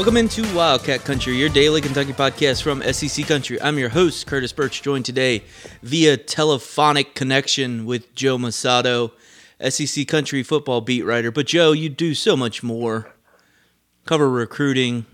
[0.00, 3.60] Welcome into Wildcat Country, your daily Kentucky podcast from SEC Country.
[3.60, 5.44] I'm your host, Curtis Birch, joined today
[5.82, 9.10] via telephonic connection with Joe Mussatto,
[9.68, 11.30] SEC Country football beat writer.
[11.30, 13.12] But, Joe, you do so much more.
[14.06, 15.04] Cover recruiting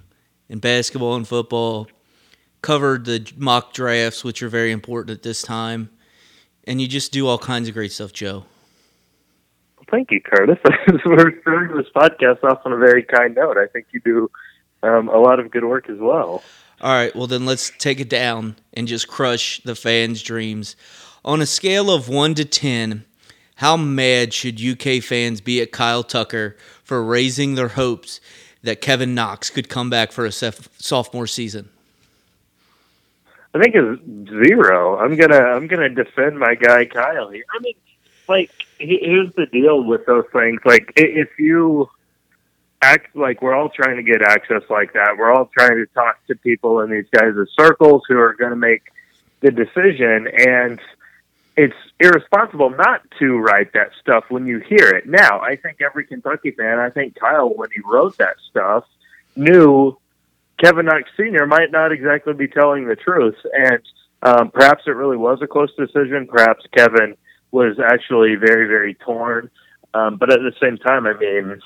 [0.48, 1.88] and basketball and football,
[2.62, 5.90] covered the mock drafts, which are very important at this time,
[6.62, 8.44] and you just do all kinds of great stuff, Joe.
[9.90, 10.58] Thank you, Curtis.
[11.04, 13.56] We're starting this podcast off on a very kind note.
[13.56, 14.30] I think you do
[14.86, 16.42] um, a lot of good work as well.
[16.80, 20.76] All right, well, then let's take it down and just crush the fans' dreams.
[21.24, 23.04] On a scale of 1 to 10,
[23.56, 28.20] how mad should UK fans be at Kyle Tucker for raising their hopes
[28.62, 31.70] that Kevin Knox could come back for a sophomore season?
[33.54, 34.98] I think it's zero.
[34.98, 37.44] I'm gonna I'm gonna defend my guy Kyle here.
[37.54, 37.74] I mean,
[38.28, 40.60] like here's the deal with those things.
[40.66, 41.88] Like if you
[42.82, 46.18] act like we're all trying to get access like that, we're all trying to talk
[46.26, 48.82] to people in these guys' circles who are going to make
[49.40, 50.80] the decision, and
[51.56, 55.06] it's irresponsible not to write that stuff when you hear it.
[55.06, 58.84] Now, I think every Kentucky fan, I think Kyle, when he wrote that stuff,
[59.34, 59.96] knew
[60.62, 61.46] Kevin Knox Sr.
[61.46, 63.80] might not exactly be telling the truth, and
[64.22, 66.26] um, perhaps it really was a close decision.
[66.26, 67.16] Perhaps Kevin
[67.50, 69.50] was actually very, very torn.
[69.94, 71.60] Um, but at the same time, I mean,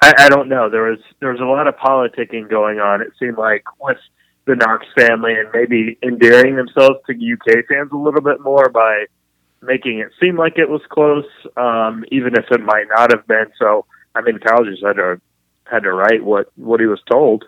[0.00, 0.68] I, I don't know.
[0.68, 3.00] There was there was a lot of politicking going on.
[3.00, 3.98] It seemed like with
[4.46, 9.06] the Knox family and maybe endearing themselves to UK fans a little bit more by
[9.62, 11.24] making it seem like it was close,
[11.56, 13.46] um, even if it might not have been.
[13.58, 15.20] So, I mean, Kyle just had to
[15.64, 17.44] had to write what what he was told.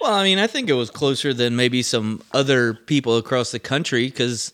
[0.00, 3.58] Well, I mean, I think it was closer than maybe some other people across the
[3.58, 4.52] country because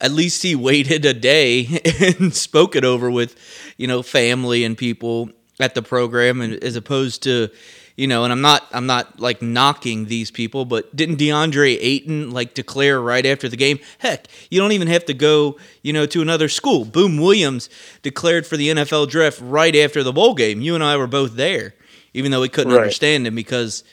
[0.00, 1.80] at least he waited a day
[2.18, 3.36] and spoke it over with,
[3.76, 5.30] you know, family and people
[5.62, 7.48] at the program, and as opposed to,
[7.96, 12.30] you know, and I'm not I'm not like knocking these people, but didn't DeAndre Ayton
[12.30, 13.78] like declare right after the game?
[13.98, 16.84] Heck, you don't even have to go, you know, to another school.
[16.84, 17.70] Boom Williams
[18.02, 20.60] declared for the NFL draft right after the bowl game.
[20.60, 21.74] You and I were both there,
[22.12, 22.80] even though we couldn't right.
[22.80, 23.84] understand him because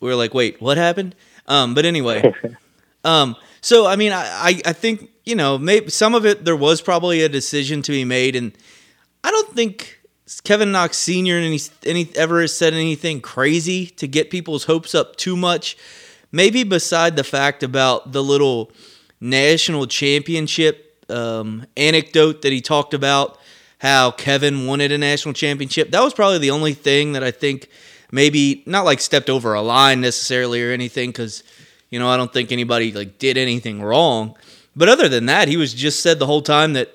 [0.00, 1.14] we were like, wait, what happened?
[1.48, 2.32] Um, but anyway,
[3.04, 6.80] um, so I mean, I, I think you know, maybe some of it there was
[6.80, 8.56] probably a decision to be made, and
[9.24, 10.00] I don't think
[10.42, 11.36] Kevin Knox Sr.
[11.36, 15.76] any, any ever said anything crazy to get people's hopes up too much.
[16.32, 18.72] Maybe beside the fact about the little
[19.20, 23.38] national championship um, anecdote that he talked about,
[23.78, 25.92] how Kevin wanted a national championship.
[25.92, 27.68] That was probably the only thing that I think
[28.10, 31.44] maybe not like stepped over a line necessarily or anything, because
[31.90, 34.36] you know I don't think anybody like did anything wrong.
[34.74, 36.94] But other than that, he was just said the whole time that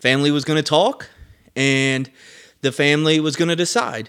[0.00, 1.08] family was going to talk
[1.54, 2.10] and
[2.62, 4.08] the family was going to decide.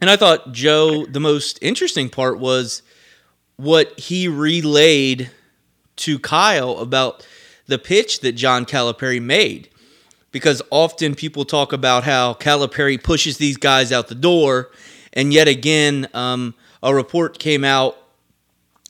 [0.00, 2.82] And I thought Joe, the most interesting part was
[3.56, 5.30] what he relayed
[5.96, 7.26] to Kyle about
[7.66, 9.70] the pitch that John Calipari made.
[10.32, 14.72] Because often people talk about how Calipari pushes these guys out the door.
[15.12, 17.96] And yet again, um, a report came out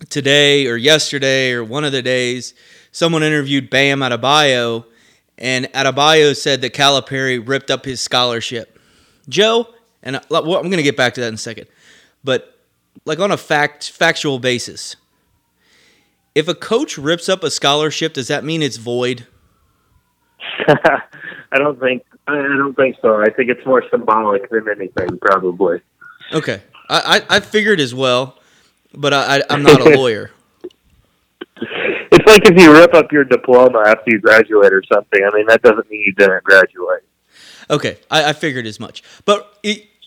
[0.09, 2.55] today or yesterday or one of the days.
[2.93, 4.85] Someone interviewed Bam Adebayo,
[5.37, 8.74] and Adebayo said that Calipari ripped up his scholarship.
[9.29, 9.69] Joe,
[10.03, 11.67] and uh, I'm going to get back to that in a second,
[12.23, 12.59] but
[13.05, 14.97] like on a fact factual basis,
[16.35, 19.27] if a coach rips up a scholarship, does that mean it's void?
[20.69, 23.21] I don't think I don't think so.
[23.21, 25.81] I think it's more symbolic than anything, probably.
[26.33, 28.39] Okay, I I, I figured as well,
[28.93, 30.31] but I, I I'm not a lawyer.
[31.57, 35.21] It's like if you rip up your diploma after you graduate or something.
[35.25, 37.03] I mean, that doesn't mean you didn't graduate.
[37.71, 39.03] Okay, I, I figured as much.
[39.25, 39.59] But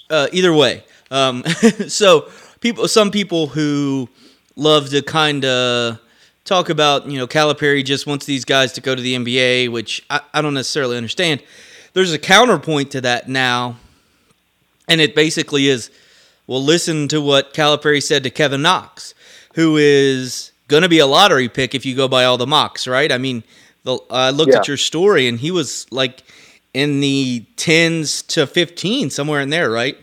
[0.10, 1.44] uh, either way, um,
[1.88, 2.30] so
[2.60, 4.10] people, some people who
[4.56, 6.00] love to kind of
[6.44, 10.04] talk about, you know, Calipari just wants these guys to go to the NBA, which
[10.10, 11.44] I, I don't necessarily understand.
[11.94, 13.78] There's a counterpoint to that now,
[14.88, 15.90] and it basically is,
[16.46, 19.14] well, listen to what Calipari said to Kevin Knox,
[19.56, 22.88] who is going to be a lottery pick if you go by all the mocks,
[22.88, 23.12] right?
[23.12, 23.44] I mean,
[23.84, 24.60] the, I looked yeah.
[24.60, 26.24] at your story, and he was like
[26.78, 29.98] in the tens to fifteen, somewhere in there, right?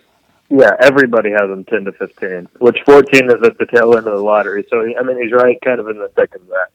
[0.51, 4.17] Yeah, everybody has him ten to fifteen, which fourteen is at the tail end of
[4.17, 4.67] the lottery.
[4.69, 6.69] So I mean, he's right, kind of in the thick of that.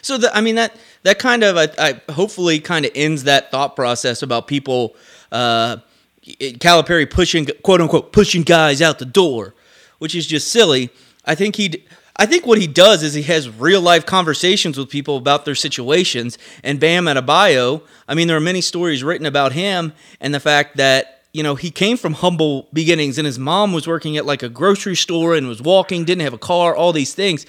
[0.00, 3.50] So the, I mean that that kind of I, I hopefully kind of ends that
[3.50, 4.94] thought process about people
[5.32, 5.78] uh,
[6.24, 9.54] Calipari pushing quote unquote pushing guys out the door,
[9.98, 10.90] which is just silly.
[11.24, 11.84] I think he
[12.16, 15.54] I think what he does is he has real life conversations with people about their
[15.54, 16.38] situations.
[16.62, 20.76] And Bam Adebayo, I mean, there are many stories written about him and the fact
[20.76, 24.42] that you know, he came from humble beginnings and his mom was working at like
[24.42, 27.46] a grocery store and was walking, didn't have a car, all these things.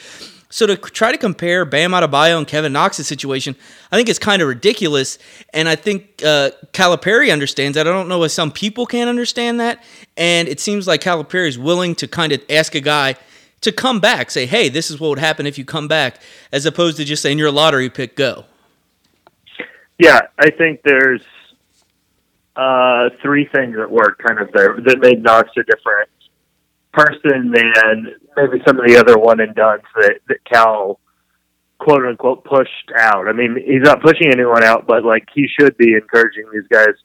[0.50, 3.56] So to try to compare Bam Adebayo and Kevin Knox's situation,
[3.92, 5.18] I think it's kind of ridiculous.
[5.52, 7.88] And I think uh, Calipari understands that.
[7.88, 9.84] I don't know if some people can't understand that.
[10.16, 13.16] And it seems like Calipari is willing to kind of ask a guy
[13.64, 16.22] to come back, say, hey, this is what would happen if you come back,
[16.52, 18.46] as opposed to just saying you're a lottery pick, go.
[19.98, 21.22] Yeah, I think there's
[22.56, 26.10] uh, three things that work kind of there that made Knox a different
[26.94, 31.00] person than maybe some of the other one and dones that, that Cal
[31.80, 33.28] quote unquote pushed out.
[33.28, 36.96] I mean, he's not pushing anyone out, but like he should be encouraging these guys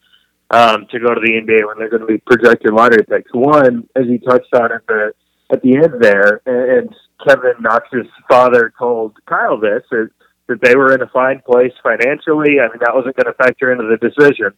[0.51, 3.31] um, to go to the NBA when they're going to be projected lottery picks.
[3.33, 5.13] One, as he touched on at the
[5.51, 6.93] at the end there, and
[7.25, 10.09] Kevin Knox's father told Kyle this is
[10.47, 12.59] that they were in a fine place financially.
[12.59, 14.51] I mean, that wasn't going to factor into the decision.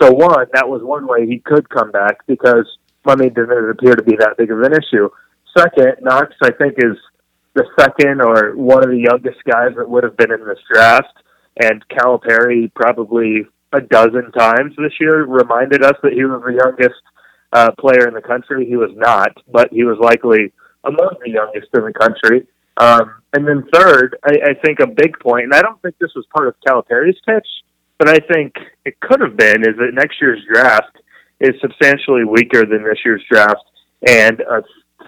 [0.00, 2.66] So one, that was one way he could come back because
[3.04, 5.08] money didn't appear to be that big of an issue.
[5.56, 6.96] Second, Knox, I think, is
[7.54, 11.12] the second or one of the youngest guys that would have been in this draft.
[11.60, 17.00] And Calipari probably a dozen times this year reminded us that he was the youngest
[17.52, 18.66] uh, player in the country.
[18.66, 20.52] He was not, but he was likely
[20.84, 22.46] among the youngest in the country.
[22.76, 26.12] Um, and then third, I, I think a big point, and I don't think this
[26.14, 27.46] was part of Calipari's pitch,
[27.98, 28.54] but I think
[28.84, 30.96] it could have been, is that next year's draft
[31.40, 33.64] is substantially weaker than this year's draft,
[34.06, 34.62] and a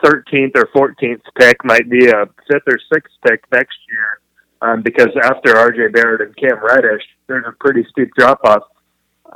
[0.05, 4.21] 13th or 14th pick might be a fifth or sixth pick next year,
[4.63, 5.89] um, because after R.J.
[5.89, 8.63] Barrett and Cam Reddish, there's a pretty steep drop off.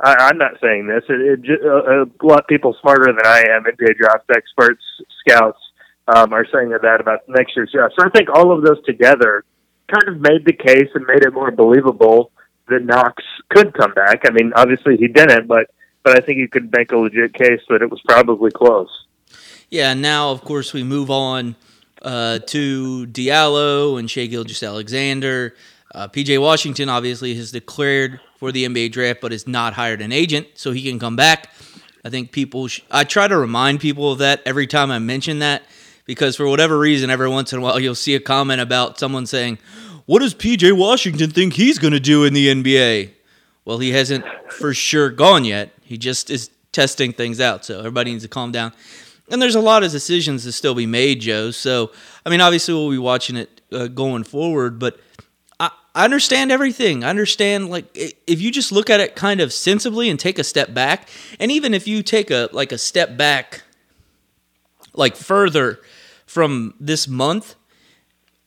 [0.03, 1.03] I, I'm not saying this.
[1.09, 4.83] It, it, uh, a lot of people smarter than I am, NBA draft experts,
[5.19, 5.59] scouts,
[6.07, 7.95] um, are saying that about next year's draft.
[7.97, 9.43] So I think all of those together
[9.87, 12.31] kind of made the case and made it more believable
[12.67, 14.21] that Knox could come back.
[14.25, 15.69] I mean, obviously he didn't, but
[16.03, 18.89] but I think you could make a legit case that it was probably close.
[19.69, 19.95] Yeah.
[19.95, 21.55] Now, of course, we move on
[22.03, 25.55] uh, to Diallo and Shai Gilgeous-Alexander.
[25.95, 30.11] Uh, PJ Washington obviously has declared for the NBA draft, but has not hired an
[30.11, 31.53] agent, so he can come back.
[32.03, 32.67] I think people.
[32.67, 35.63] Sh- I try to remind people of that every time I mention that
[36.03, 39.25] because for whatever reason, every once in a while you'll see a comment about someone
[39.25, 39.57] saying,
[40.05, 43.11] "What does PJ Washington think he's going to do in the NBA?"
[43.63, 45.71] Well, he hasn't for sure gone yet.
[45.81, 48.73] He just is testing things out, so everybody needs to calm down.
[49.31, 51.51] And there's a lot of decisions to still be made, Joe.
[51.51, 51.91] So,
[52.25, 54.99] I mean, obviously we'll be watching it uh, going forward, but
[55.95, 57.03] I, understand everything.
[57.03, 60.43] I understand like if you just look at it kind of sensibly and take a
[60.43, 61.09] step back,
[61.39, 63.63] and even if you take a like a step back
[64.93, 65.79] like further
[66.25, 67.55] from this month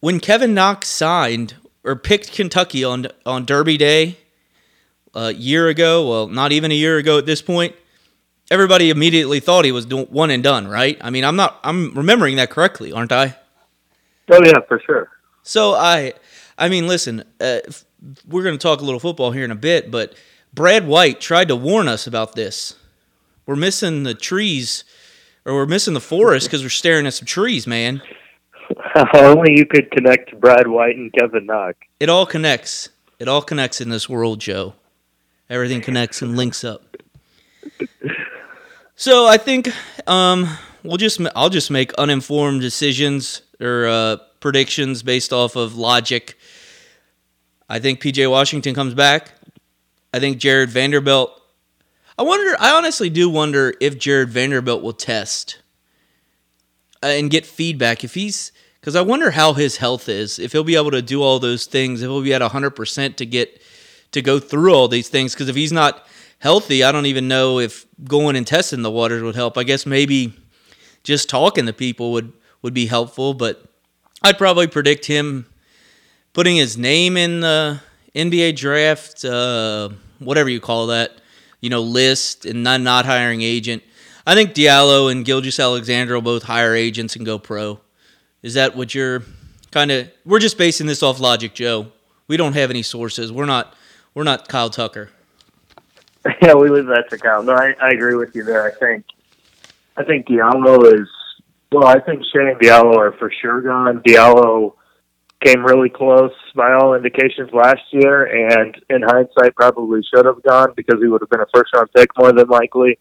[0.00, 1.54] when Kevin Knox signed
[1.84, 4.18] or picked Kentucky on on Derby Day
[5.14, 6.08] a year ago.
[6.08, 7.74] Well, not even a year ago at this point.
[8.50, 10.96] Everybody immediately thought he was one and done, right?
[11.00, 11.60] I mean, I'm not.
[11.62, 13.36] I'm remembering that correctly, aren't I?
[14.30, 15.10] Oh yeah, for sure.
[15.42, 16.14] So I,
[16.58, 17.60] I mean, listen, uh,
[18.26, 20.14] we're going to talk a little football here in a bit, but
[20.52, 22.74] Brad White tried to warn us about this.
[23.46, 24.84] We're missing the trees
[25.44, 28.02] or we're missing the forest because we're staring at some trees, man.
[29.14, 31.78] Only you could connect Brad White and Kevin Knox.
[32.00, 32.90] It all connects.
[33.18, 34.74] It all connects in this world, Joe.
[35.48, 36.96] Everything connects and links up.
[39.00, 39.68] So I think
[40.08, 46.38] um, we'll just I'll just make uninformed decisions or uh, predictions based off of logic.
[47.68, 49.32] I think PJ Washington comes back.
[50.12, 51.38] I think Jared Vanderbilt
[52.18, 52.56] I wonder.
[52.58, 55.60] I honestly do wonder if Jared Vanderbilt will test
[57.00, 60.40] uh, and get feedback if he's because I wonder how his health is.
[60.40, 63.18] If he'll be able to do all those things, if he'll be at hundred percent
[63.18, 63.62] to get
[64.10, 65.32] to go through all these things.
[65.32, 66.08] Because if he's not
[66.40, 69.56] healthy, I don't even know if going and testing the waters would help.
[69.56, 70.34] I guess maybe
[71.04, 73.32] just talking to people would would be helpful.
[73.32, 73.64] But
[74.22, 75.46] I'd probably predict him
[76.32, 77.80] putting his name in the
[78.14, 81.12] NBA draft, uh, whatever you call that
[81.60, 83.82] you know, list and not, not hiring agent.
[84.26, 87.80] I think Diallo and Gilgeous-Alexander will both hire agents and go pro.
[88.42, 89.22] Is that what you're
[89.70, 90.10] kind of?
[90.24, 91.90] We're just basing this off logic, Joe.
[92.28, 93.32] We don't have any sources.
[93.32, 93.74] We're not.
[94.14, 95.10] We're not Kyle Tucker.
[96.42, 97.42] Yeah, we leave that to Kyle.
[97.42, 98.66] No, I, I agree with you there.
[98.66, 99.06] I think.
[99.96, 101.08] I think Diallo is.
[101.70, 104.00] Well, I think Shane and Diallo are for sure gone.
[104.00, 104.74] Diallo
[105.44, 110.72] came really close by all indications last year, and in hindsight, probably should have gone
[110.76, 112.98] because he would have been a first round pick more than likely,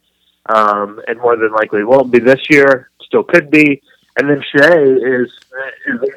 [0.48, 2.90] um, and more than likely won't be this year.
[3.02, 3.82] Still could be.
[4.18, 5.32] And then Shai is
[5.86, 6.10] is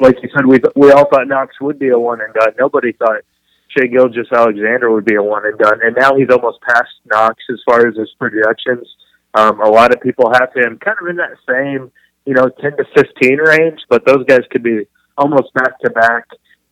[0.00, 2.54] like you said, we we all thought Knox would be a one and done.
[2.58, 3.22] Nobody thought
[3.68, 7.60] Shai Gilgeous-Alexander would be a one and done, and now he's almost past Knox as
[7.66, 8.88] far as his projections.
[9.36, 11.92] Um, a lot of people have him kind of in that same,
[12.24, 14.86] you know, 10 to 15 range, but those guys could be
[15.18, 16.24] almost back to back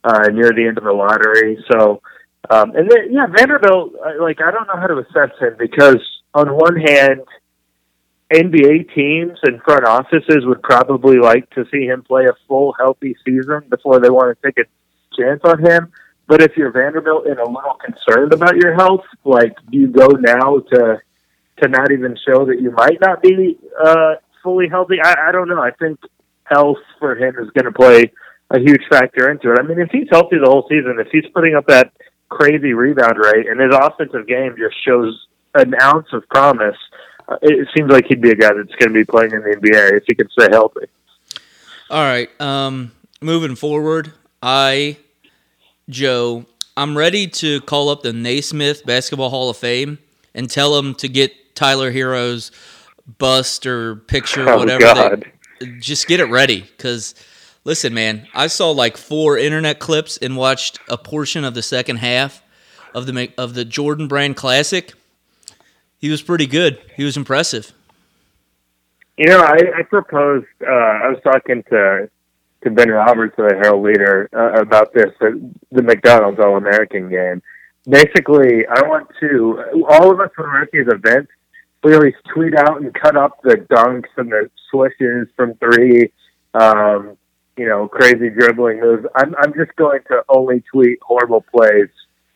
[0.02, 1.62] uh, near the end of the lottery.
[1.70, 2.00] So,
[2.48, 6.00] um, and then, yeah, Vanderbilt, uh, like, I don't know how to assess him because
[6.32, 7.20] on one hand,
[8.32, 13.14] NBA teams and front offices would probably like to see him play a full healthy
[13.24, 14.68] season before they want to take a
[15.16, 15.92] chance on him.
[16.26, 20.08] But if you're Vanderbilt and a little concerned about your health, like do you go
[20.08, 21.00] now to
[21.62, 24.96] to not even show that you might not be uh, fully healthy?
[25.02, 25.60] I, I don't know.
[25.60, 25.98] I think
[26.44, 28.12] health for him is going to play
[28.50, 29.58] a huge factor into it.
[29.58, 31.92] I mean, if he's healthy the whole season, if he's putting up that
[32.28, 36.76] crazy rebound rate and his offensive game just shows an ounce of promise,
[37.28, 39.56] uh, it seems like he'd be a guy that's going to be playing in the
[39.56, 40.86] NBA if he can stay healthy.
[41.90, 42.28] All right.
[42.40, 44.98] Um, moving forward, I,
[45.88, 46.44] Joe,
[46.76, 49.98] I'm ready to call up the Naismith Basketball Hall of Fame
[50.34, 52.50] and tell them to get Tyler Herro's
[53.18, 54.80] bust or picture, Oh, whatever.
[54.80, 55.24] God.
[55.60, 57.14] They, just get it ready because.
[57.66, 61.96] Listen, man, I saw like four internet clips and watched a portion of the second
[61.96, 62.42] half
[62.94, 64.92] of the of the Jordan Brand Classic.
[65.96, 66.78] He was pretty good.
[66.94, 67.72] He was impressive.
[69.16, 70.44] You know, I, I proposed.
[70.62, 72.10] Uh, I was talking to
[72.64, 75.32] to Ben Roberts, the Herald leader, uh, about this at
[75.72, 77.42] the McDonald's All American game.
[77.88, 81.30] Basically, I want to all of us when we're at these events,
[81.84, 86.10] we always tweet out and cut up the dunks and the swishes from three.
[86.54, 87.16] Um,
[87.56, 89.06] you know, crazy dribbling moves.
[89.14, 91.88] I'm I'm just going to only tweet horrible plays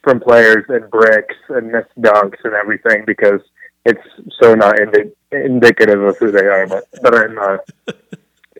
[0.02, 3.40] from players and bricks and missed dunks and everything because
[3.84, 4.00] it's
[4.40, 6.66] so not indi- indicative of who they are.
[6.66, 7.56] But but I'm uh,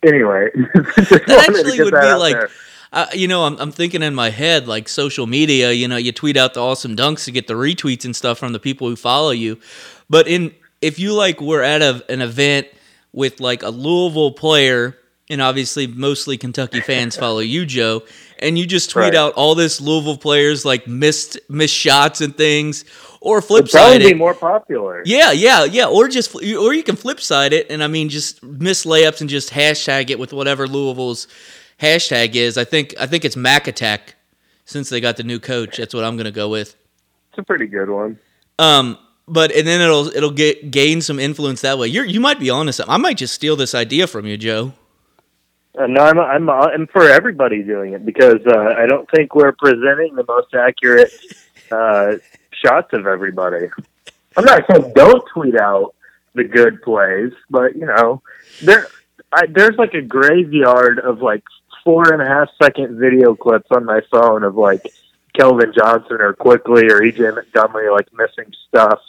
[0.03, 0.49] anyway.
[0.55, 2.49] that actually would that be like-.
[2.91, 6.11] Uh, you know, I'm, I'm thinking in my head, like social media, you know, you
[6.11, 8.95] tweet out the awesome dunks to get the retweets and stuff from the people who
[8.95, 9.59] follow you.
[10.09, 12.67] But in if you like were at a, an event
[13.11, 14.95] with like a Louisville player,
[15.29, 18.03] and obviously mostly Kentucky fans follow you, Joe,
[18.39, 19.15] and you just tweet Right.
[19.15, 22.85] out all this Louisville players like missed missed shots and things,
[23.21, 25.01] or flip side It'd probably side be more popular.
[25.05, 25.87] Yeah, yeah, yeah.
[25.87, 29.29] Or just or you can flip side it, and I mean just miss layups and
[29.29, 31.27] just hashtag it with whatever Louisville's
[31.81, 32.57] hashtag is.
[32.57, 34.15] I think I think it's Mack Attack
[34.65, 35.77] since they got the new coach.
[35.77, 36.75] That's what I'm gonna go with.
[37.31, 38.17] It's a pretty good one.
[38.57, 38.97] Um,
[39.29, 41.87] but and then it'll it'll get gain some influence that way.
[41.87, 42.93] You you might be onto something.
[42.93, 44.73] I might just steal this idea from you, Joe.
[45.77, 49.53] Uh, no, I'm, I'm I'm for everybody doing it because uh, I don't think we're
[49.53, 51.11] presenting the most accurate
[51.71, 52.13] uh,
[52.51, 53.67] shots of everybody.
[54.35, 55.95] I'm not saying don't tweet out
[56.33, 58.21] the good plays, but you know,
[58.61, 58.87] there
[59.31, 61.43] I, there's like a graveyard of like
[61.83, 64.85] four and a half second video clips on my phone of like
[65.37, 68.99] Keldon Johnson or Quickley or EJ Montgomery like missing stuff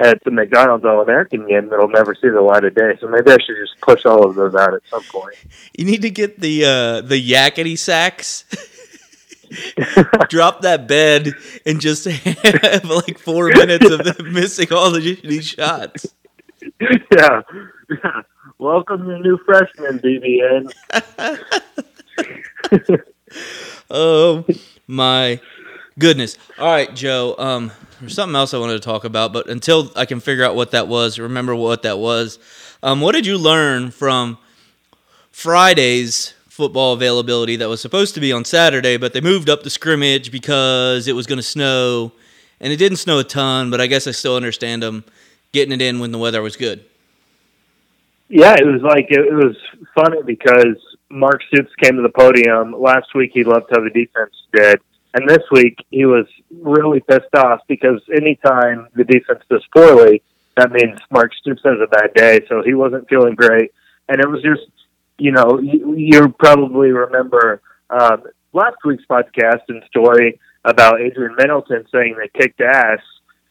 [0.00, 2.96] at the McDonald's All American game that'll never see the light of day.
[3.00, 5.36] So maybe I should just push all of those out at some point.
[5.76, 8.44] You need to get the uh, the Yakety Sax.
[10.28, 11.32] Drop that bed
[11.66, 16.14] and just have like four minutes of them missing all the, these shots.
[16.80, 17.42] yeah.
[17.90, 18.22] yeah.
[18.58, 20.72] Welcome to the new freshman, BBN.
[23.90, 24.44] Oh
[24.86, 25.40] my
[25.98, 26.38] goodness!
[26.58, 27.34] All right, Joe.
[27.38, 30.54] Um, there's something else I wanted to talk about, but until I can figure out
[30.54, 32.38] what that was, remember what that was.
[32.82, 34.38] Um, what did you learn from
[35.30, 39.70] Friday's football availability that was supposed to be on Saturday, but they moved up the
[39.70, 42.12] scrimmage because it was going to snow,
[42.60, 45.04] and it didn't snow a ton, but I guess I still understand them
[45.50, 46.84] getting it in when the weather was good.
[48.28, 49.56] Yeah, it was like it, was
[49.94, 50.76] funny because
[51.10, 53.32] Mark Stoops came to the podium last week.
[53.34, 54.80] He loved how the defense did,
[55.14, 60.22] and this week he was really pissed off because anytime the defense does poorly,
[60.56, 62.40] that means Mark Stoops has a bad day.
[62.48, 63.72] So he wasn't feeling great,
[64.08, 64.70] and it was just
[65.18, 71.84] you know you, you probably remember um, last week's podcast and story about Adrian Middleton
[71.92, 73.00] saying they kicked ass,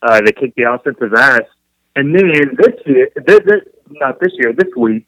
[0.01, 1.43] uh, they kicked the offensive ass,
[1.96, 2.25] and then
[2.58, 5.05] this year, this, this, not this year, this week,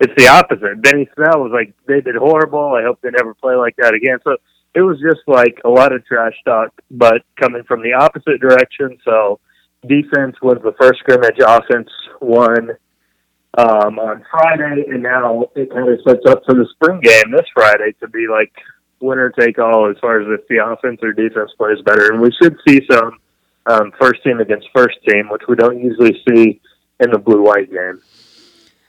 [0.00, 0.82] it's the opposite.
[0.82, 2.74] Benny Snell was like, they did horrible.
[2.74, 4.18] I hope they never play like that again.
[4.22, 4.36] So
[4.76, 8.98] it was just like a lot of trash talk, but coming from the opposite direction.
[9.06, 9.40] So
[9.88, 11.88] defense was the first scrimmage, offense
[12.20, 12.72] won
[13.56, 17.46] um, on Friday, and now it kind of sets up for the spring game this
[17.54, 18.52] Friday to be like
[19.00, 22.12] winner take all as far as if the offense or defense plays better.
[22.12, 23.18] And we should see some
[23.64, 26.60] um, first team against first team, which we don't usually see
[27.00, 28.02] in the blue white game.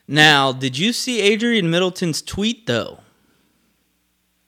[0.06, 3.00] Now, did you see Adrian Middleton's tweet though?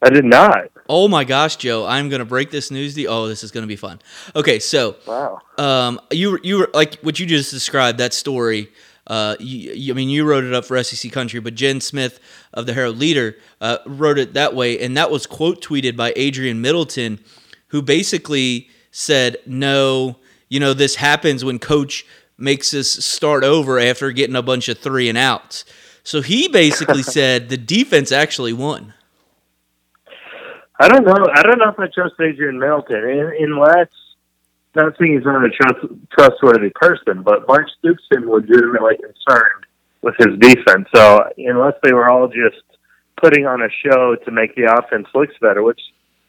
[0.02, 0.70] I did not.
[0.92, 1.86] Oh my gosh, Joe!
[1.86, 3.08] I'm gonna break this news to you.
[3.08, 4.00] Oh, this is gonna be fun.
[4.34, 5.38] Okay, so Wow.
[5.56, 8.72] um, you you were like what you just described that story.
[9.06, 12.18] Uh, you, you- I mean, you wrote it up for SEC Country, but Jen Smith
[12.52, 16.12] of the Herald Leader uh, wrote it that way, and that was quote tweeted by
[16.16, 17.20] Adrian Middleton,
[17.68, 20.16] who basically said, "No,
[20.48, 22.04] you know, this happens when coach
[22.36, 25.64] makes us start over after getting a bunch of three and outs."
[26.02, 28.92] So he basically said the defense actually won.
[30.80, 31.12] I don't know.
[31.34, 32.82] I don't know if I trust Adrian Un-
[33.38, 33.88] unless
[34.74, 39.66] not saying he's not a trust, trustworthy person, but Mark Stoops seemed legitimately concerned
[40.00, 40.88] with his defense.
[40.94, 42.62] So unless they were all just
[43.20, 45.80] putting on a show to make the offense looks better, which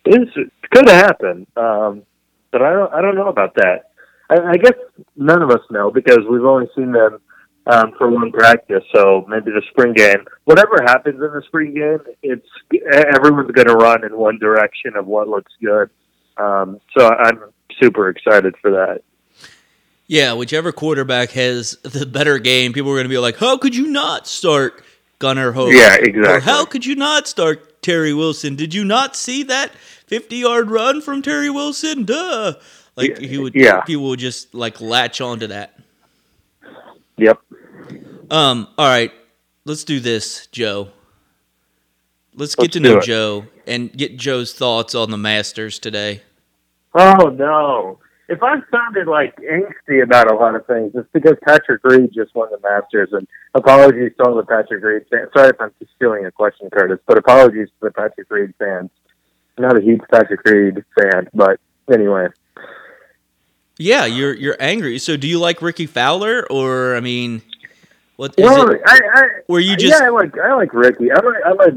[0.05, 0.27] is
[0.71, 2.03] could happen, um,
[2.51, 2.93] but I don't.
[2.93, 3.91] I don't know about that.
[4.29, 4.73] I, I guess
[5.15, 7.19] none of us know because we've only seen them
[7.67, 8.83] um, for one practice.
[8.93, 12.47] So maybe the spring game, whatever happens in the spring game, it's
[13.13, 15.89] everyone's going to run in one direction of what looks good.
[16.37, 17.39] Um, so I'm
[17.79, 19.01] super excited for that.
[20.07, 23.75] Yeah, whichever quarterback has the better game, people are going to be like, "How could
[23.75, 24.83] you not start
[25.19, 26.41] Gunnar Hoak?" Yeah, Or exactly.
[26.41, 28.55] how could you not start Terry Wilson?
[28.57, 29.71] Did you not see that
[30.07, 32.03] fifty-yard run from Terry Wilson?
[32.03, 32.55] Duh!
[32.97, 33.81] Like he would, Yeah.
[33.81, 35.79] people would just like latch onto that.
[37.17, 37.39] Yep.
[38.31, 38.69] Um.
[38.77, 39.11] All right,
[39.65, 40.89] let's do this, Joe.
[42.33, 43.03] Let's get Let's to know it.
[43.03, 46.21] Joe and get Joe's thoughts on the Masters today.
[46.93, 47.99] Oh no!
[48.29, 52.33] If I sounded like angsty about a lot of things, it's because Patrick Reed just
[52.33, 53.09] won the Masters.
[53.11, 55.29] And apologies to all the Patrick Reed fans.
[55.35, 58.89] Sorry if I'm just stealing a question, Curtis, but apologies to the Patrick Reed fans.
[59.57, 61.59] I'm not a huge Patrick Reed fan, but
[61.93, 62.27] anyway.
[63.77, 64.99] Yeah, you're you're angry.
[64.99, 67.41] So, do you like Rickie Fowler, or I mean,
[68.21, 68.81] what Well, it?
[68.85, 71.11] I, I, Were you just yeah, I like I like Rickie.
[71.11, 71.73] I like I like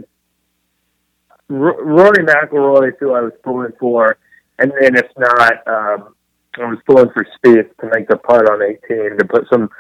[1.49, 4.19] R- Rory McIlroy, who I was pulling for,
[4.59, 6.15] and then if not, um,
[6.59, 9.71] I was pulling for Spieth to make the putt on 18 to put some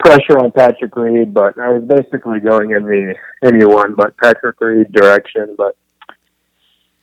[0.00, 1.32] pressure on Patrick Reed.
[1.32, 3.14] But I was basically going in the
[3.44, 5.54] anyone but Patrick Reed direction.
[5.56, 5.76] But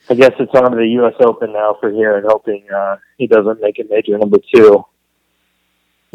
[0.09, 1.13] I guess it's on to the U.S.
[1.21, 4.83] Open now for here, and hoping uh, he doesn't make it major number two.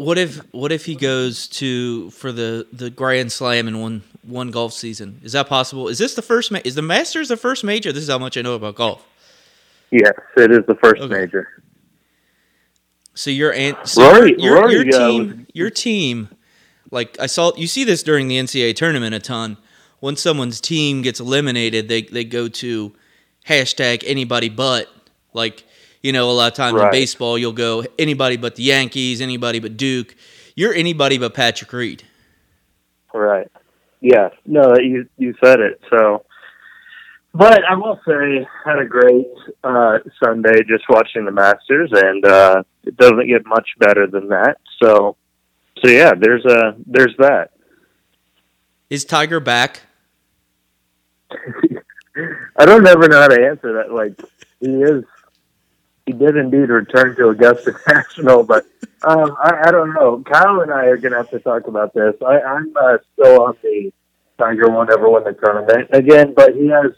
[0.01, 4.49] What if what if he goes to for the the Grand Slam in one one
[4.49, 5.19] golf season?
[5.23, 5.89] Is that possible?
[5.89, 6.51] Is this the first?
[6.51, 7.91] Ma- is the Masters the first major?
[7.91, 9.05] This is how much I know about golf.
[9.91, 11.13] Yes, it is the first Okay.
[11.13, 11.47] major.
[13.13, 16.29] So your aunt, so Rory- your, Rory, your uh, team, your team,
[16.89, 19.57] like I saw, you see this during the NCAA tournament a ton.
[19.99, 22.91] When someone's team gets eliminated, they they go to
[23.47, 24.87] hashtag anybody but.
[25.33, 25.63] Like
[26.01, 29.59] you know, a lot of times in baseball, you'll go anybody but the Yankees, anybody
[29.59, 30.15] but Duke.
[30.55, 32.03] You're anybody but Patrick Reed.
[33.13, 33.47] Right.
[33.99, 34.29] Yeah.
[34.45, 35.79] No, you you said it.
[35.89, 36.25] So,
[37.33, 39.27] but I will say, had a great
[39.63, 44.57] uh, Sunday just watching the Masters, and uh, it doesn't get much better than that.
[44.81, 45.15] So,
[45.83, 47.51] so yeah, there's a there's that.
[48.89, 49.81] Is Tiger back?
[52.57, 53.93] I don't ever know how to answer that.
[53.93, 54.19] Like
[54.59, 55.05] he is,
[56.11, 58.65] he did indeed return to Augusta National, but
[59.03, 60.23] um, I, I don't know.
[60.29, 62.15] Kyle and I are going to have to talk about this.
[62.25, 63.91] I, I'm uh, still on the
[64.37, 66.91] Tiger won't ever win the tournament again, but he has.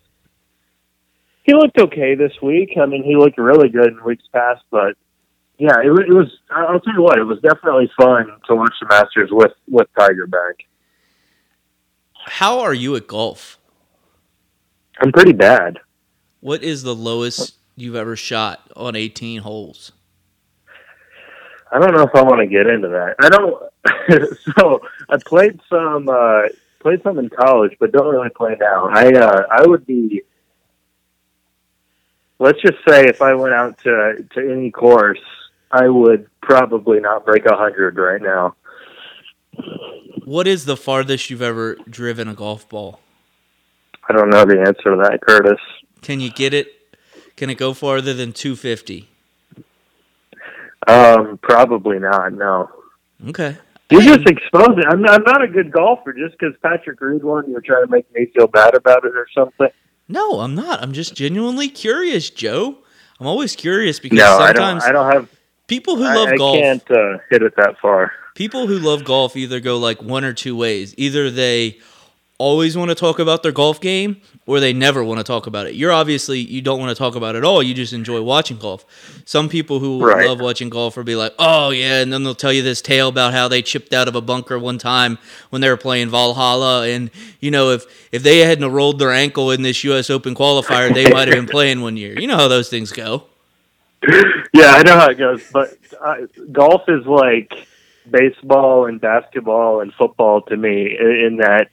[1.43, 2.71] He looked okay this week.
[2.81, 4.95] I mean, he looked really good in weeks past, but
[5.57, 6.31] yeah, it, it was.
[6.49, 10.25] I'll tell you what, it was definitely fun to watch the Masters with with Tiger
[10.25, 10.65] back.
[12.25, 13.59] How are you at golf?
[15.01, 15.79] I'm pretty bad.
[16.39, 19.91] What is the lowest you've ever shot on 18 holes?
[21.71, 23.15] I don't know if I want to get into that.
[23.19, 23.63] I don't.
[24.57, 26.43] so I played some uh,
[26.79, 28.89] played some in college, but don't really play now.
[28.89, 30.21] I uh, I would be.
[32.37, 35.19] Let's just say if I went out to to any course,
[35.71, 38.55] I would probably not break a hundred right now.
[40.25, 42.99] What is the farthest you've ever driven a golf ball?
[44.07, 45.59] I don't know the answer to that, Curtis.
[46.01, 46.67] Can you get it?
[47.35, 49.09] Can it go farther than 250?
[50.87, 52.33] Um, probably not.
[52.33, 52.69] No.
[53.29, 53.57] Okay.
[53.89, 54.83] You're just exposing.
[54.89, 57.49] I'm not, I'm not a good golfer just because Patrick Reed won.
[57.49, 59.67] You're trying to make me feel bad about it or something.
[60.09, 60.81] No, I'm not.
[60.81, 62.77] I'm just genuinely curious, Joe.
[63.19, 64.81] I'm always curious because No, I don't.
[64.81, 65.29] sometimes I don't have.
[65.67, 68.11] people who I, love I golf, can't uh, hit it that far.
[68.35, 70.93] people who love golf either go like one or two ways.
[70.97, 71.79] Either they
[72.47, 75.65] always want to talk about their golf game or they never want to talk about
[75.67, 75.75] it.
[75.75, 77.63] You're obviously you don't want to talk about it at all.
[77.63, 78.85] You just enjoy watching golf.
[79.25, 80.27] Some people who Right.
[80.27, 83.07] love watching golf will be like, "Oh yeah," and then they'll tell you this tale
[83.07, 85.17] about how they chipped out of a bunker one time
[85.49, 89.49] when they were playing Valhalla, and you know if if they hadn't rolled their ankle
[89.51, 90.09] in this U.S.
[90.09, 92.19] Open qualifier, they might have been playing one year.
[92.19, 93.23] You know how those things go.
[94.53, 96.15] yeah, I know how it goes, but uh,
[96.51, 97.53] golf is like
[98.11, 101.69] baseball and basketball and football to me in in that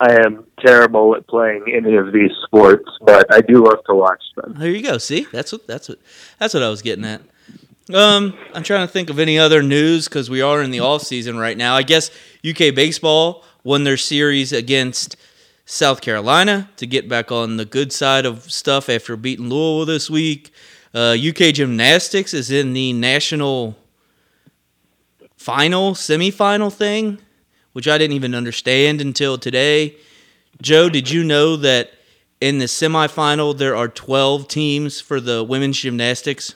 [0.00, 4.22] I am terrible at playing any of these sports, but I do love to watch
[4.36, 4.54] them.
[4.58, 4.98] There you go.
[4.98, 5.98] See, that's what that's what
[6.38, 7.22] that's what I was getting at.
[7.92, 11.02] Um, I'm trying to think of any other news because we are in the off
[11.02, 11.74] season right now.
[11.74, 12.10] I guess
[12.48, 15.16] UK baseball won their series against
[15.64, 20.08] South Carolina to get back on the good side of stuff after beating Louisville this
[20.10, 20.52] week.
[20.94, 23.76] Uh, UK gymnastics is in the national
[25.36, 27.18] final semifinal thing,
[27.72, 29.96] which I didn't even understand until today.
[30.60, 31.90] Joe, did you know that
[32.40, 36.54] in the semifinal there are 12 teams for the women's gymnastics?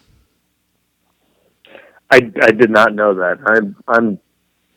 [2.11, 3.38] I, I did not know that.
[3.46, 4.18] I'm I'm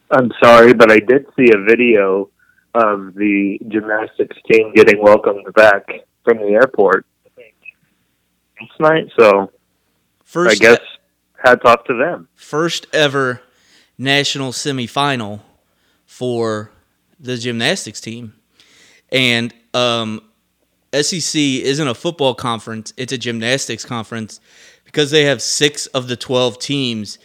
[0.10, 2.30] I'm sorry, but I did see a video
[2.74, 5.88] of the gymnastics team getting welcomed back
[6.24, 7.06] from the airport
[8.60, 9.08] last night.
[9.20, 9.52] So
[10.24, 10.80] First I guess
[11.44, 12.28] hats off to them.
[12.36, 13.42] first ever
[13.98, 15.42] national semifinal
[16.10, 16.72] for
[17.20, 18.34] the gymnastics team.
[19.12, 20.24] And um,
[20.92, 24.40] SEC isn't a football conference, it's a gymnastics conference
[24.86, 27.20] because they have six of the 12 teams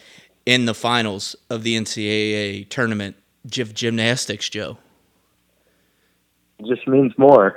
[0.44, 3.16] in the finals of the NCAA tournament
[3.46, 4.76] gy- gymnastics, Joe.
[6.58, 7.56] It just means more.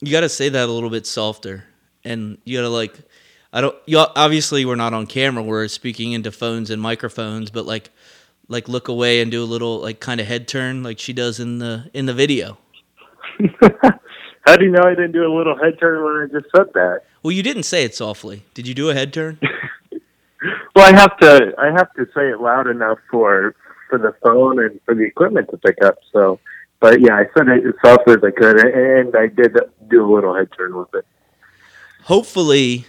[0.00, 1.64] You got to say that a little bit softer.
[2.04, 2.98] And you got to like
[3.52, 7.66] I don't you obviously we're not on camera, we're speaking into phones and microphones, but
[7.66, 7.90] like
[8.48, 11.40] like look away and do a little like kind of head turn like she does
[11.40, 12.58] in the in the video.
[14.46, 16.66] How do you know I didn't do a little head turn when I just said
[16.74, 17.02] that?
[17.22, 18.44] Well, you didn't say it softly.
[18.52, 19.38] Did you do a head turn?
[20.76, 23.54] Well, I have to I have to say it loud enough for
[23.88, 25.98] for the phone and for the equipment to pick up.
[26.12, 26.40] So,
[26.80, 29.56] but yeah, I said it as softly as I could, and I did
[29.88, 31.06] do a little head turn with it.
[32.02, 32.86] Hopefully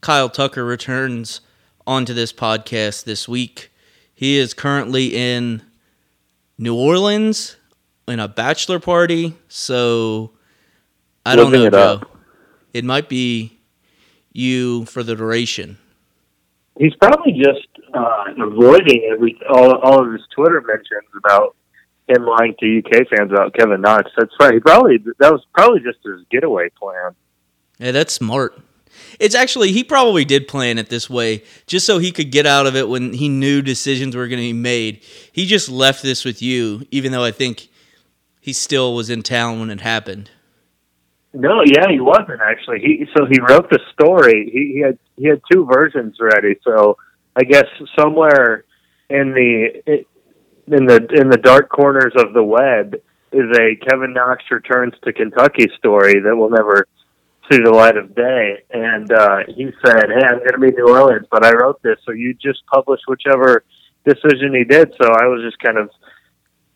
[0.00, 1.40] Kyle Tucker returns
[1.86, 3.70] onto this podcast this week.
[4.20, 5.62] He is currently in
[6.58, 7.56] New Orleans
[8.06, 10.32] in a bachelor party, so
[11.24, 11.78] I don't Living know, it Joe.
[12.02, 12.16] up.
[12.74, 13.58] It might be
[14.34, 15.78] you for the duration.
[16.78, 21.56] He's probably just uh, avoiding every all, all of his Twitter mentions about
[22.06, 24.10] him lying to UK fans about Kevin Knox.
[24.18, 24.52] That's right.
[24.52, 27.12] He probably that was probably just his getaway plan.
[27.78, 28.60] Yeah, that's smart.
[29.18, 32.66] It's actually he probably did plan it this way just so he could get out
[32.66, 35.02] of it when he knew decisions were going to be made.
[35.32, 37.68] He just left this with you, even though I think
[38.40, 40.30] he still was in town when it happened.
[41.32, 42.80] No, yeah, he wasn't actually.
[42.80, 44.50] He so he wrote the story.
[44.52, 46.58] He, he had he had two versions ready.
[46.64, 46.96] So
[47.36, 47.66] I guess
[47.98, 48.64] somewhere
[49.08, 50.04] in the
[50.66, 52.94] in the in the dark corners of the web
[53.32, 56.88] is a Kevin Knox returns to Kentucky story that will never
[57.50, 58.62] see the light of day.
[58.70, 61.82] And uh, he said, "Hey, I'm going to be in New Orleans, but I wrote
[61.82, 63.64] this, so you just publish whichever
[64.04, 65.90] decision he did." So I was just kind of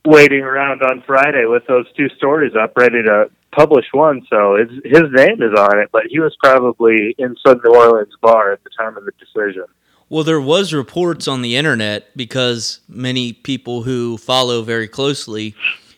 [0.05, 4.27] waiting around on Friday with those two stories up, ready to publish one.
[4.29, 8.15] So his his name is on it, but he was probably in some New Orleans
[8.21, 9.65] bar at the time of the decision.
[10.11, 15.55] Well, there was reports on the internet because many people who follow very closely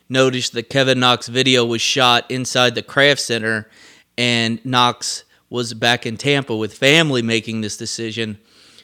[0.09, 3.68] noticed that Kevin Knox video was shot inside the craft center
[4.16, 8.38] and Knox was back in Tampa with family making this decision.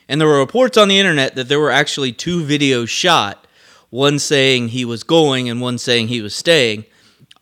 [0.09, 3.47] And there were reports on the internet that there were actually two videos shot,
[3.90, 6.85] one saying he was going and one saying he was staying.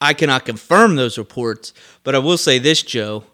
[0.01, 1.75] I cannot confirm those reports,
[2.05, 3.25] but I will say this, Joe.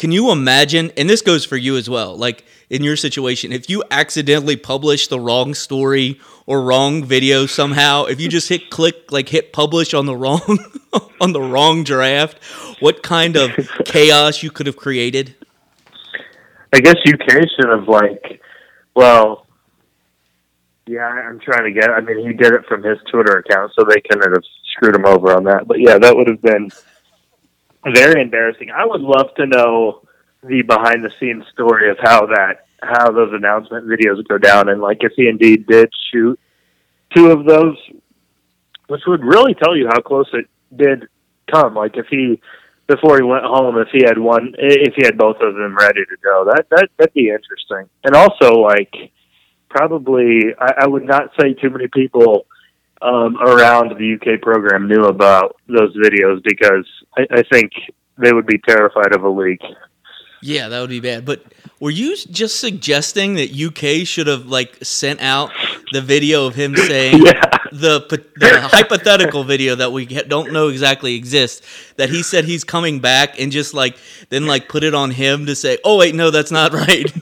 [0.00, 3.68] Can you imagine, and this goes for you as well, like in your situation, if
[3.68, 9.12] you accidentally publish the wrong story or wrong video somehow, if you just hit click,
[9.12, 10.40] like hit publish on the wrong
[11.20, 12.42] on the wrong draft,
[12.80, 13.50] what kind of
[13.84, 15.34] chaos you could have created?
[16.72, 18.40] I guess UK should have like,
[18.94, 19.46] well,
[20.86, 21.90] yeah, I'm trying to get.
[21.90, 25.04] I mean, he did it from his Twitter account, so they couldn't have screwed him
[25.04, 25.68] over on that.
[25.68, 26.70] But yeah, that would have been
[27.84, 28.70] very embarrassing.
[28.70, 30.02] I would love to know
[30.42, 34.80] the behind the scenes story of how that how those announcement videos go down, and
[34.80, 36.38] like if he indeed did shoot
[37.14, 37.76] two of those,
[38.88, 41.08] which would really tell you how close it did
[41.50, 41.74] come.
[41.74, 42.40] Like if he
[42.86, 46.04] before he went home, if he had one, if he had both of them ready
[46.04, 47.88] to go, that that that'd be interesting.
[48.04, 49.12] And also, like
[49.68, 52.46] probably, I, I would not say too many people
[53.02, 56.86] um, around the UK program knew about those videos because
[57.16, 57.72] I, I think
[58.18, 59.60] they would be terrified of a leak.
[60.42, 61.24] Yeah, that would be bad.
[61.26, 61.44] But
[61.80, 65.50] were you just suggesting that UK should have like sent out
[65.92, 67.42] the video of him saying Yeah.
[67.72, 68.00] the
[68.36, 73.38] the hypothetical video that we don't know exactly exists that he said he's coming back
[73.38, 73.98] and just like
[74.30, 77.12] then like put it on him to say, "Oh wait, no, that's not right."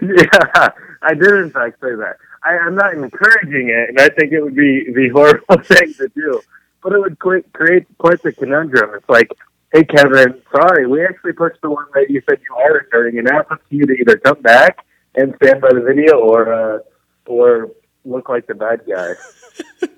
[0.00, 0.68] Yeah,
[1.02, 2.16] I did in fact say that.
[2.42, 6.08] I, I'm not encouraging it, and I think it would be the horrible thing to
[6.14, 6.40] do.
[6.82, 8.94] But it would quite, create quite the conundrum.
[8.94, 9.30] It's like,
[9.72, 13.26] hey, Kevin, sorry, we actually pushed the one that you said you are returning, and
[13.28, 16.52] now it's up to you to either come back and stand by the video or
[16.52, 16.78] uh,
[17.26, 17.70] or
[18.06, 19.12] look like the bad guy.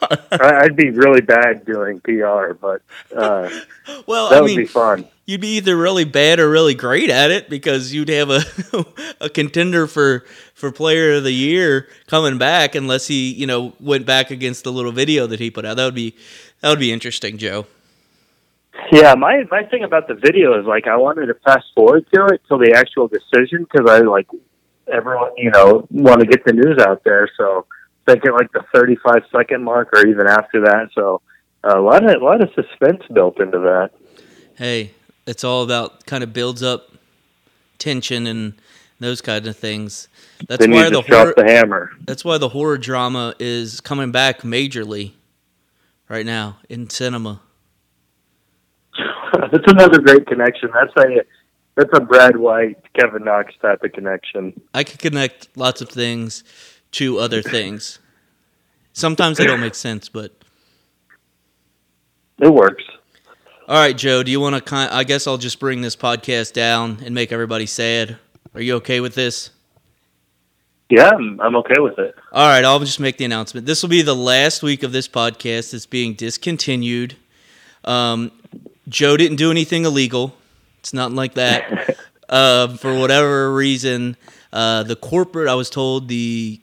[0.00, 2.82] I- I'd be really bad doing PR, but
[3.14, 3.50] uh,
[4.06, 5.08] well, that I would mean, be fun.
[5.28, 8.40] You'd be either really bad or really great at it because you'd have a
[9.20, 14.06] a contender for for player of the year coming back unless he you know went
[14.06, 15.76] back against the little video that he put out.
[15.76, 16.16] That would be
[16.60, 17.66] that would be interesting, Joe.
[18.90, 22.26] Yeah, my my thing about the video is like I wanted to fast forward to
[22.28, 24.28] it till the actual decision because I like
[24.90, 27.28] everyone you know want to get the news out there.
[27.36, 27.66] So
[28.06, 30.88] thinking like the thirty five second mark or even after that.
[30.94, 31.20] So
[31.64, 33.90] a lot of a lot of suspense built into that.
[34.56, 34.92] Hey,
[35.28, 36.90] it's all about kind of builds up
[37.78, 38.54] tension and
[38.98, 40.08] those kind of things.
[40.48, 41.90] That's Then why the horror, the hammer.
[42.06, 45.12] that's why the horror drama is coming back majorly
[46.08, 47.40] right now in cinema.
[49.52, 50.70] That's another great connection.
[50.74, 51.22] That's a
[51.76, 54.60] that's a Brad White Kevin Knox type of connection.
[54.74, 56.42] I can connect lots of things
[56.92, 58.00] to other things.
[58.94, 60.32] Sometimes they don't make sense, but
[62.40, 62.82] It works.
[63.68, 64.22] All right, Joe.
[64.22, 64.62] Do you want to?
[64.62, 68.16] Kind I guess I'll just bring this podcast down and make everybody sad.
[68.54, 69.50] Are you okay with this?
[70.88, 72.14] Yeah, I'm, I'm okay with it.
[72.32, 73.66] All right, I'll just make the announcement.
[73.66, 75.74] This will be the last week of this podcast.
[75.74, 77.14] It's being discontinued.
[77.84, 78.32] Um,
[78.88, 80.34] Joe didn't do anything illegal.
[80.78, 81.98] It's nothing like that.
[82.30, 84.16] uh, for whatever reason,
[84.50, 86.58] uh, the corporate, I was told the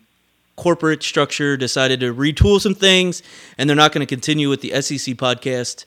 [0.55, 3.21] corporate structure decided to retool some things,
[3.59, 5.85] and they're not going to continue with the SEC podcast.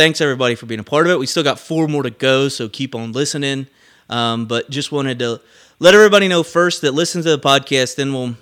[0.00, 1.18] Thanks everybody for being a part of it.
[1.18, 3.66] We still got four more to go, so keep on listening.
[4.08, 5.42] Um, but just wanted to
[5.78, 8.34] let everybody know first that listen to the podcast, then we'll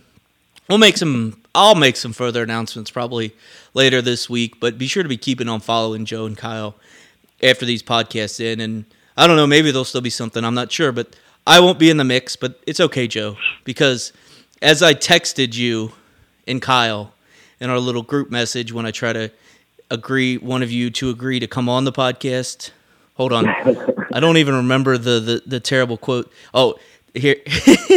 [0.68, 1.42] we'll make some.
[1.56, 3.34] I'll make some further announcements probably
[3.74, 4.60] later this week.
[4.60, 6.76] But be sure to be keeping on following Joe and Kyle
[7.42, 8.84] after these podcasts in, and
[9.16, 10.44] I don't know, maybe there'll still be something.
[10.44, 12.36] I'm not sure, but I won't be in the mix.
[12.36, 14.12] But it's okay, Joe, because
[14.62, 15.90] as I texted you
[16.46, 17.14] and Kyle
[17.58, 19.32] in our little group message when I try to
[19.90, 22.70] agree one of you to agree to come on the podcast.
[23.14, 23.48] Hold on.
[24.12, 26.32] I don't even remember the the, the terrible quote.
[26.54, 26.78] Oh,
[27.14, 27.36] here.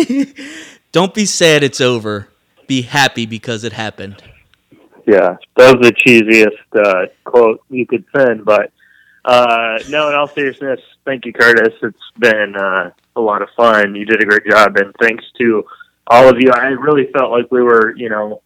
[0.92, 2.28] don't be sad it's over.
[2.68, 4.24] Be happy because it happened.
[5.08, 8.46] Yeah, that was the cheesiest uh, quote you could send.
[8.46, 8.72] But
[9.26, 11.74] uh, no, in all seriousness, thank you, Curtis.
[11.82, 13.96] It's been uh, a lot of fun.
[13.96, 15.66] You did a great job, and thanks to
[16.08, 16.52] all of you.
[16.52, 18.42] I really felt like we were, you know,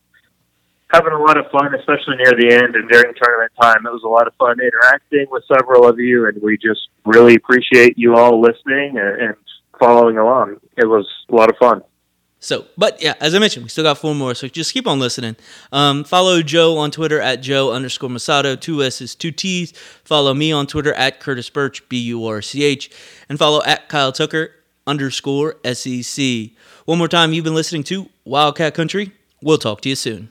[0.95, 3.85] having a lot of fun, especially near the end and during tournament time.
[3.85, 7.35] It was a lot of fun interacting with several of you, and we just really
[7.35, 9.35] appreciate you all listening and, and
[9.77, 10.57] following along.
[10.77, 11.81] It was a lot of fun.
[12.39, 14.99] So, but yeah, as I mentioned, we still got four more, so just keep on
[14.99, 15.35] listening.
[15.71, 19.71] Um, follow Joe on Twitter at Joe underscore Mussatto, two S's, two T's.
[20.03, 22.91] Follow me on Twitter at Curtis Birch, B U R C H,
[23.27, 24.51] and follow at Kyle Tucker
[24.85, 26.51] underscore SEC.
[26.85, 29.11] One more time, you've been listening to Wildcat Country.
[29.41, 30.29] We'll talk to you soon.